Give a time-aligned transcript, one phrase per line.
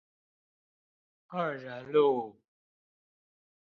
[1.27, 2.35] 二仁路